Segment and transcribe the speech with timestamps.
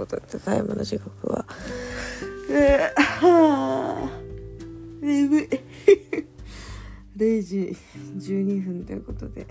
[0.00, 1.44] ことでただいまの時刻は。
[2.50, 4.10] えー、はあ
[5.02, 5.48] 眠い。
[7.16, 7.76] 0時
[8.16, 9.46] 12分ということで。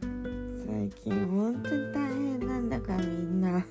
[0.00, 3.64] 最近本当に大変なんだかみんな。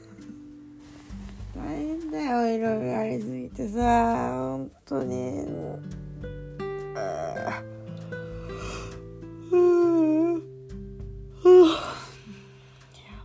[1.53, 3.81] 大変だよいろいろありすぎてさ。
[3.81, 5.45] 本当に。
[6.95, 7.71] あー。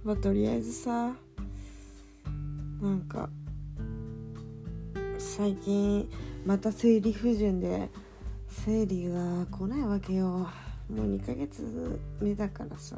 [0.04, 1.16] まあとりあえずさ
[2.80, 3.28] なんか
[5.18, 6.08] 最近
[6.44, 7.88] また生理不順で
[8.48, 10.48] 生理が来ないわけよ。
[10.88, 12.96] もう2ヶ月目だからさ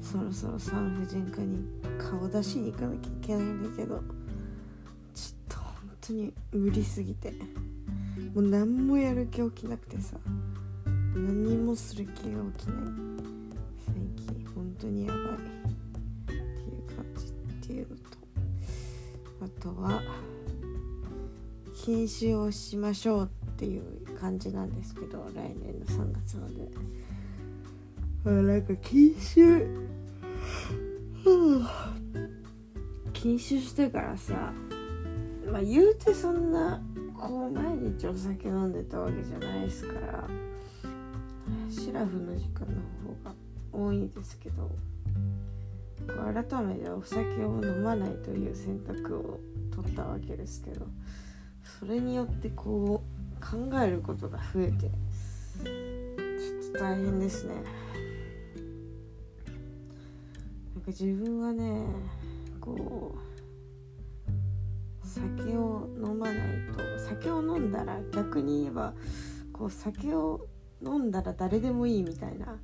[0.00, 1.62] そろそろ産婦人科に
[1.98, 4.02] 顔出しに行かなきゃいけないんだけどちょっ
[5.48, 7.32] と本当に無理すぎて。
[8.34, 10.16] もう何もやる気起きなくてさ
[11.14, 12.84] 何もする気が起きない。
[13.86, 13.94] 最
[14.26, 15.24] 近本当にやばい。
[15.24, 15.28] っ
[16.26, 17.30] ていう感じっ
[17.66, 18.15] ていうのと
[19.46, 20.02] あとは
[21.84, 23.82] 禁酒をしましょうっていう
[24.18, 26.68] 感じなんですけど来年の3月まで。
[28.24, 29.66] あなんか禁酒。
[33.12, 34.52] 禁酒してからさ
[35.50, 36.80] まあ言うてそんな
[37.18, 40.28] こう毎日お酒飲んでたわけじゃないですから
[41.68, 42.74] シラフの時間の
[43.14, 43.34] 方が
[43.72, 44.70] 多いですけど
[46.06, 49.40] 改めてお酒を飲まないという選択を
[49.74, 50.86] 取ったわけですけど
[51.80, 57.54] それによってこう考えることが増えてちょっと大変ですね。
[60.74, 61.86] なんか自分はね
[62.60, 66.36] こう酒を飲まない
[66.72, 68.92] と酒を飲んだら逆に言えば
[69.52, 70.46] こう酒を
[70.84, 72.58] 飲んだら誰でもいいみたいな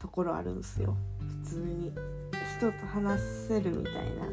[0.00, 0.96] ところあるんですよ。
[1.44, 1.92] 普通に。
[2.64, 4.26] 人と話せるみたいな、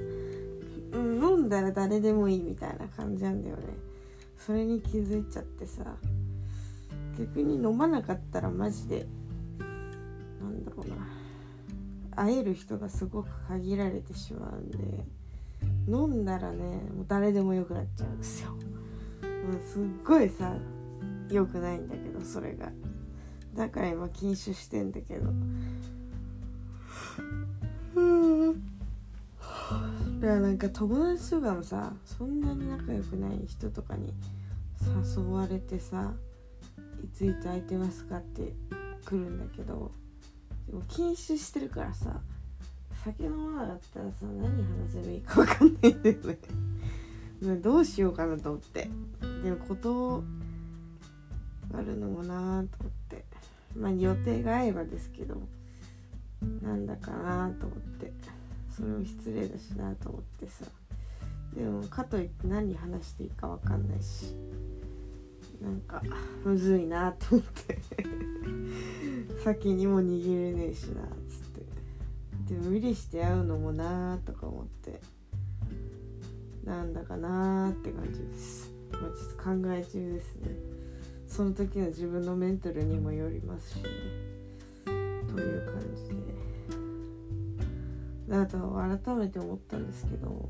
[0.94, 3.64] うん、飲んだら誰でもいいみたいな感じなんだよね。
[4.38, 5.84] それに気づいちゃってさ。
[7.20, 9.06] 逆に飲まなかったらマジで
[10.40, 10.96] なんだろうな。
[12.16, 15.06] 会える人がすごく限られてしまうんで
[15.88, 16.64] 飲んだらね
[16.96, 18.52] もう誰でもよくなっちゃうんですよ。
[18.52, 18.60] もう
[19.62, 20.56] すっごいさ
[21.30, 22.72] 良くないんだけどそれが。
[23.56, 25.32] だから今禁酒してんだけど。
[30.22, 34.14] だからなんか友達とかもさそんなに仲良くない人とかに
[35.16, 36.14] 誘われてさ
[37.04, 38.54] 「いついつ空いてますか?」って
[39.04, 39.92] 来るんだけど
[40.68, 42.22] でも禁酒してるからさ
[43.04, 46.38] 酒飲まなかったらさ何話せばいいか分かんないんだよね。
[47.64, 48.88] どうしようかなと思って。
[49.44, 50.24] でも断
[51.84, 53.26] るのもなーと思って。
[53.76, 55.42] まあ予定が合えばですけど
[56.62, 58.14] なんだかなと思って。
[58.82, 60.66] それも失礼だしなと思ってさ。
[61.54, 64.34] でもかといって何話していいか分かんないし
[65.62, 66.02] なんか
[66.46, 67.78] むずいなと思って。
[69.44, 72.56] 先にも握れねえしなっつって。
[72.56, 75.00] で無理して会うのもなーとか思って。
[76.64, 78.72] なんだかなーって感じです。
[78.94, 80.56] まちょっと考え中ですね。
[81.28, 83.90] その時の自分のメンタルにもよりますしね。
[84.86, 86.11] という感じ
[88.32, 88.58] であと
[89.04, 90.48] 改めて思ったんですけど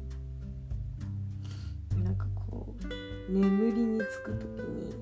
[2.03, 2.67] なんかこ
[3.29, 4.93] う眠りにつく時に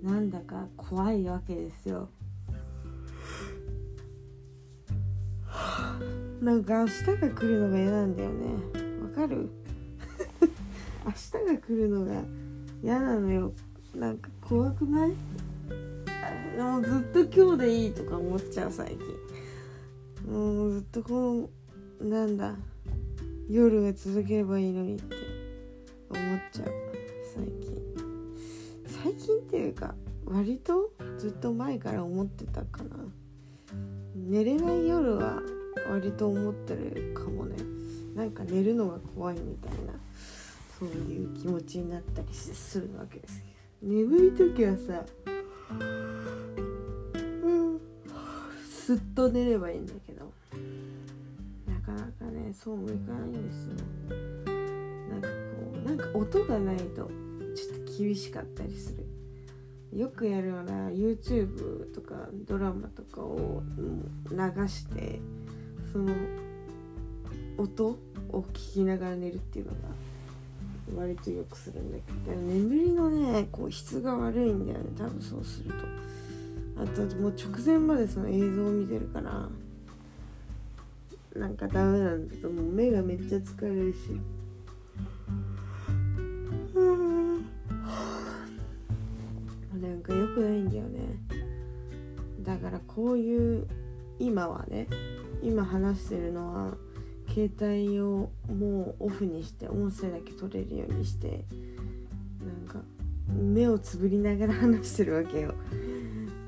[0.00, 2.08] なんだか怖いわけですよ。
[6.40, 8.46] なんか明日が来るのが嫌なんだよね。
[9.02, 9.48] わかる？
[11.04, 12.22] 明日が来るのが
[12.80, 13.52] 嫌なのよ。
[13.96, 15.12] なんか怖くない？
[16.56, 19.27] もうずっと今日でいいとか思っちゃう最近。
[20.28, 21.48] もうずっとこ
[22.00, 22.54] のなんだ
[23.48, 25.16] 夜が続ければいいのにって
[26.10, 26.68] 思っちゃう。
[27.34, 27.78] 最近
[28.86, 29.94] 最近っていうか
[30.24, 32.96] 割とずっと前から思ってたかな。
[34.14, 35.40] 寝れない夜は
[35.90, 37.56] 割と思ってるかもね。
[38.18, 39.92] なんか寝るのが怖いみたいな
[40.76, 43.44] そういう気持ちになったりするわけです
[43.80, 45.04] 眠い時はさ
[48.88, 50.32] すっと寝ればいいんだけど。
[51.66, 53.74] なかなかねそうもいかないんですよ。
[55.10, 55.34] なんかこ
[55.74, 57.08] うなんか音がないとちょっ
[57.84, 59.06] と厳しかったりする。
[59.94, 63.62] よくやるような YouTube とかドラマとかを
[64.30, 64.36] 流
[64.68, 65.20] して
[65.92, 66.14] その
[67.58, 69.78] 音を聞きながら寝るっていうのが
[71.02, 72.40] 割とよくするんだけど。
[72.40, 75.97] 眠りのねこう質が悪いんだよね多分そうすると。
[76.80, 79.48] あともう直前までその映像を見てるから
[81.34, 82.64] なんかダメなんだけどもう。
[82.72, 83.98] 目がめっちゃ疲れるし。
[89.80, 91.00] なんか良くないんだよね。
[92.42, 93.66] だからこういう
[94.18, 94.88] 今はね
[95.42, 96.76] 今話してるのは
[97.28, 101.44] 携帯をもうオフにして音声だけ取れるようにして
[102.40, 102.80] なんか
[103.28, 105.54] 目をつぶりながら話してるわけよ。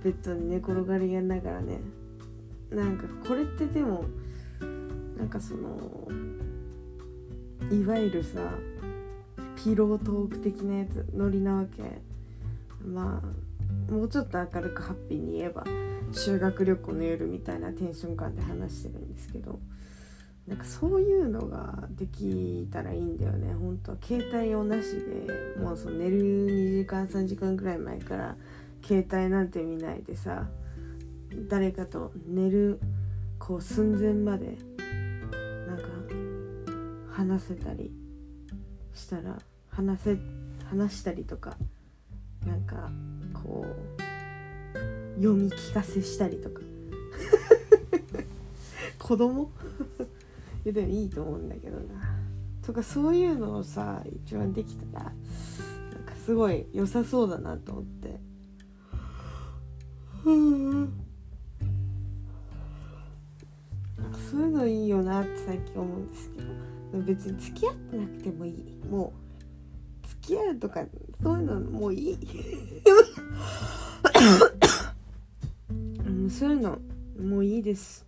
[0.03, 1.81] ベッドに寝転がりやながらね
[2.71, 4.05] なんかこれってでも
[5.17, 6.09] なんかその
[7.71, 8.39] いわゆるさ
[9.57, 11.83] ピロートーク的なやつノリなわけ。
[12.87, 15.65] まあもうちょっと明るくハッピーに言えば
[16.13, 19.59] 修学旅行の夜みたいなテンション感で話してるんですけど
[20.47, 23.53] なんかそういうのができたらいいんだよね。
[23.55, 28.37] 本当は携帯をなしでもうその寝る2時間3時間ぐらい前から
[28.83, 30.49] 携帯なんて見ないでさ
[31.49, 32.81] 誰かと寝る
[33.39, 34.59] こう寸前まで
[35.67, 35.85] なんか
[37.13, 37.93] 話せたり
[38.95, 39.39] したら
[39.69, 40.19] 話せ
[40.69, 41.57] 話したりとか
[42.47, 42.91] なんか
[43.35, 44.03] こう
[45.17, 46.61] 読み聞かせしたりとか。
[48.99, 49.51] 子供？
[50.65, 52.17] いやでもいいと思うんだけどな。
[52.63, 55.13] とかそういうのをさ一番できたらなん
[56.05, 58.30] かすごい良さそうだなと思って。
[64.31, 66.41] そういうのいいよなって最近思うんですけ
[66.97, 68.81] ど別に付き合ってなくてもいい。
[68.89, 69.13] も
[70.05, 70.85] う付き合うとか
[71.23, 72.15] そういうのもういい。
[76.27, 76.79] うそういうの
[77.21, 78.07] もういいです。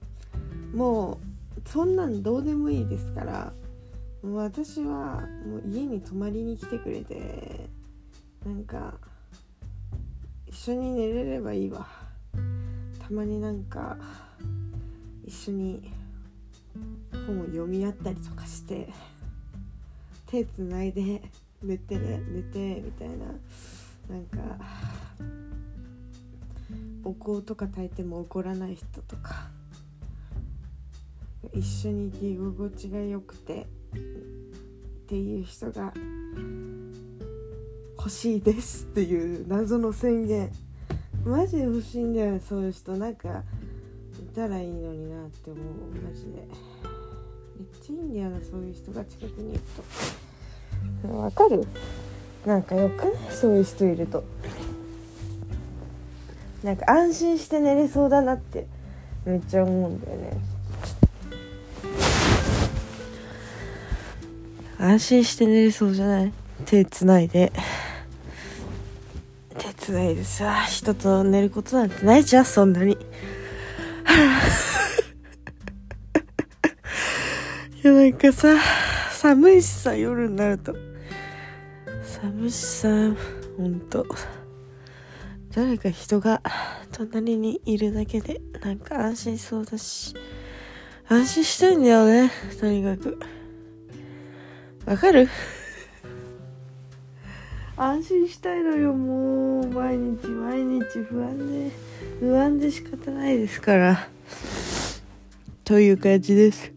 [0.75, 1.19] も
[1.67, 3.53] うそんなんどうでもいいですから
[4.23, 7.69] 私はもう家に泊まりに来てくれて
[8.47, 8.95] なんか
[10.47, 12.02] 一緒に寝れればいいわ。
[13.13, 13.99] たまになんか
[15.27, 15.93] 一緒に
[17.27, 18.89] 本を読み合ったりとかして
[20.27, 21.21] 手つないで
[21.63, 23.27] 寝て寝てみたいな
[24.09, 24.39] なんか
[27.05, 29.51] お香とか炊いても怒らない人とか
[31.53, 33.99] 一緒に居心地が良くてっ
[35.07, 35.93] ていう人が
[37.99, 40.51] 欲しいですっていう謎の宣言。
[41.25, 42.93] マジで欲しいんだよそういう人。
[42.97, 43.29] なんか
[44.19, 45.65] いたらいいのになって思う。
[46.05, 46.31] マジで。
[46.31, 49.61] めっちゃいいんだよなそういう人が近くにいる
[51.03, 51.17] と。
[51.17, 51.67] わかる？
[52.45, 54.25] なんかよくねそういう人いると。
[56.65, 58.67] なんか安心して寝れそうだなって。
[59.25, 60.41] めっちゃ思うんだよね。
[64.79, 66.33] 安心して寝れそうじゃない？
[66.67, 67.53] 手つないで。
[69.83, 72.93] 手つないでさ人と寝ることなんてないじゃんそんなに。
[77.83, 78.57] いやなんかさ
[79.11, 80.77] 寒いしさ夜になると。
[82.03, 82.89] 寒いしさ
[83.57, 84.07] ほんと。
[85.55, 86.41] 誰か人が
[86.93, 90.15] 隣にいるだけでなんか安心そうだし。
[91.09, 92.31] 安心したいんだよね
[92.61, 93.19] とにかく。
[94.87, 95.29] わかる？
[97.77, 101.71] 安心したいのよもう毎日毎日不安で
[102.21, 104.09] 不安で仕方ないですから。
[105.65, 106.73] という感じです。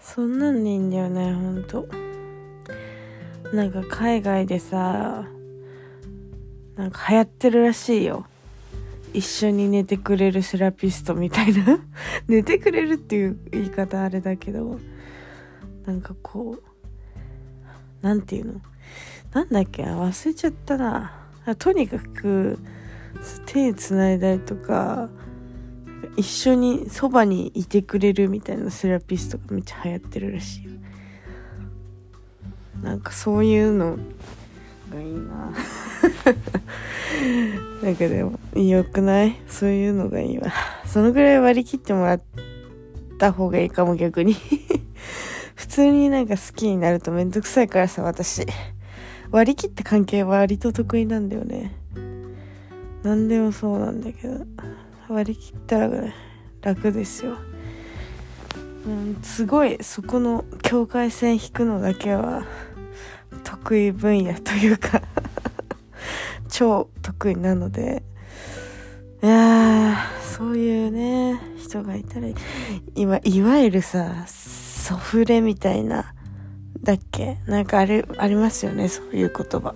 [0.00, 1.88] そんなんでいいんだよねほんと。
[3.52, 5.26] なんか海外でさ
[6.76, 8.24] なんか流行ってるらしいよ
[9.14, 11.78] 一緒に寝てくれるセラピストみたいな。
[12.28, 14.78] 寝てくれるっていう言い方あれだけど。
[15.86, 18.60] なんかこうなんていうの？
[19.32, 19.84] なんだっけ？
[19.84, 21.12] 忘れちゃったな。
[21.58, 22.58] とにかく
[23.46, 25.10] 手つないだりとか
[26.16, 30.80] 一緒にそばにいてくれるみたいなセラピストがめっちゃ流行ってるらしい
[32.82, 33.98] なんかそういうの
[34.90, 35.52] がいいな。
[37.82, 39.36] なんかでもよくない？
[39.48, 40.52] そういうのがいいわ。
[40.86, 42.22] そのぐらい割り切ってもらっ
[43.18, 44.34] た方がいいかも逆に。
[45.54, 48.46] 普通になんか好きになるとめんどくさいからさ私。
[49.30, 51.74] 割り切った関係は割と得意なんだよね。
[53.02, 54.46] 何でもそうなんだけど。
[55.08, 55.90] 割り切ったら
[56.62, 57.34] 楽ですよ。
[58.86, 62.44] うんすごいそこの境界線引くのだけは
[63.42, 65.02] 得意分野というか。
[66.56, 68.04] 超得意なので
[69.24, 72.28] いやそういうね人がいたら
[72.94, 76.14] 今いわゆるさソフレみたいな
[76.80, 77.38] だっけ？
[77.46, 79.74] なんかあれありますよねそういう言葉。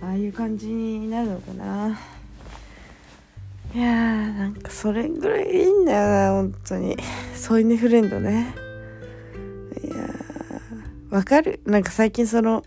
[0.00, 1.98] ああいう感じになるのかな。
[3.74, 6.96] いやーなんかそれぐらいいいんだよな本当に。
[7.34, 8.54] 添い寝フレンドね。
[9.82, 11.60] いやーわかる？
[11.66, 12.62] なんか最近その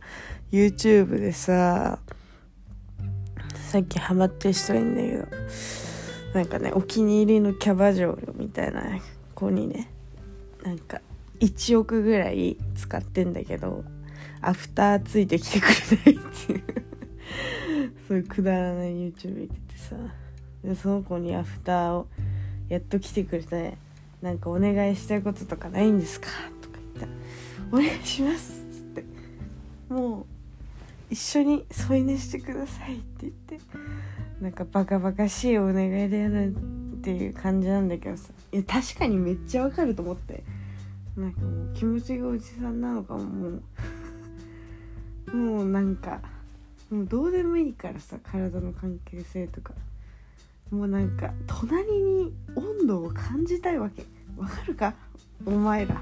[0.52, 2.00] YouTube でさ
[3.68, 5.38] 最近ハマってる人いんだけど
[6.34, 8.82] なんかねお気に入りのキャバ嬢みたいな
[9.36, 9.92] 子にね
[10.64, 11.02] なんか
[11.42, 13.84] 1億ぐらい使ってんだけど
[14.42, 15.68] アフターついてきてく
[16.06, 16.64] れないっていう。
[18.08, 19.96] そういうくだらない YouTube 見ててさ。
[20.64, 22.08] でその子にアフターを
[22.70, 23.78] やっと来てくれて
[24.22, 26.28] なんかお願いしたいこととかないんですか
[26.62, 27.12] とか言ったら
[27.72, 29.04] 「お願いします」っつって。
[29.90, 30.37] もう
[31.10, 33.60] 一緒に添い寝してくださいって言って
[34.42, 38.30] なんかバカバカしいお願いでやるっていう感じなんだけどさ。
[38.52, 40.44] いや確かにめっちゃわかると思って。
[41.16, 43.24] なんかもう気持ちがおじさんなのかも。
[43.24, 43.60] も
[45.28, 46.22] う もうなんか
[46.90, 49.74] もうどうでもいいからさ体の関係性とか。
[50.70, 54.06] もうなんか隣に温度を感じたいわけ。
[54.36, 54.94] わかるか？
[55.46, 56.02] お前ら。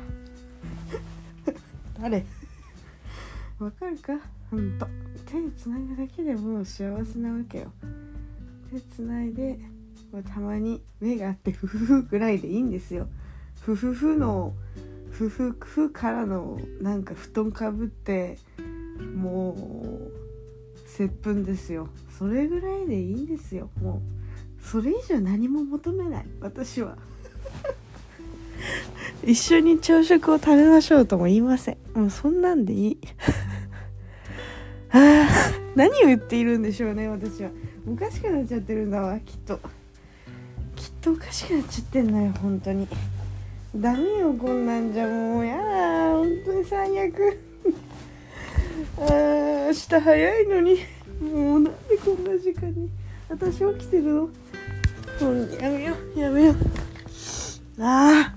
[2.02, 2.26] 誰？
[3.60, 4.14] わかるか？
[4.52, 4.86] ほんと
[5.26, 7.72] 手つなぐだけでもう幸せなわけよ。
[8.72, 9.60] 手つないで
[10.34, 13.08] たまに目があってフフフぐらいでいいんですよ。
[13.62, 14.54] フフフの
[15.12, 18.38] フフフからのなんか布団かぶって
[19.16, 21.88] もう接吻ですよ。
[22.18, 23.70] それぐらいでいいんですよ。
[23.82, 24.02] も
[24.60, 26.26] うそれ以上何も求めない。
[26.42, 26.98] 私は。
[29.24, 31.78] 一緒に朝食を食べましょうとも言いません。
[31.94, 33.00] もうそんなんでいい。
[34.98, 35.28] あ
[35.76, 37.50] 何を言っているんでしょうね私は。
[37.86, 39.60] おかしくなっちゃってるんだわきっと。
[40.76, 42.88] きっとおかしくなっちゃってんのよ本当に。
[43.76, 45.46] ダメよこんなんじゃもう。
[45.46, 47.40] やだ本当に最悪。
[48.98, 50.78] あー明日早いのに。
[51.22, 52.90] もうなんでこんな時間に。
[53.28, 54.22] 私起きてるの？
[54.22, 54.30] も
[55.32, 56.56] うやめようやめよう。
[57.84, 58.34] あ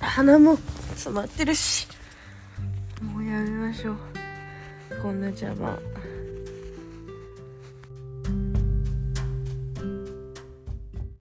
[0.00, 0.56] あ鼻も
[0.90, 1.86] 詰まってるし。
[3.02, 4.15] もうやめましょう。
[5.06, 5.78] こんな邪魔。